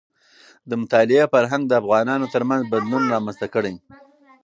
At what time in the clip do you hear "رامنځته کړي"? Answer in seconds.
3.13-3.73